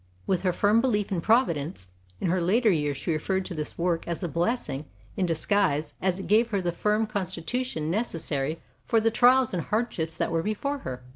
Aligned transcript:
With 0.25 0.41
her 0.41 0.51
firm 0.51 0.81
belief 0.81 1.11
in 1.11 1.21
Providence, 1.21 1.85
in 2.19 2.29
her 2.31 2.41
later 2.41 2.71
years 2.71 2.97
she 2.97 3.11
referred 3.11 3.45
to 3.45 3.53
this 3.53 3.77
work 3.77 4.07
as 4.07 4.23
a 4.23 4.27
blessing 4.27 4.85
in 5.15 5.27
disguise 5.27 5.93
as 6.01 6.17
it 6.17 6.25
gave 6.25 6.49
her 6.49 6.59
the 6.59 6.71
firm 6.71 7.05
constitution 7.05 7.91
necessary 7.91 8.59
for 8.83 8.99
the 8.99 9.11
trials 9.11 9.53
and 9.53 9.61
hardships 9.65 10.17
that 10.17 10.31
were 10.31 10.41
before 10.41 10.79
her. 10.79 11.03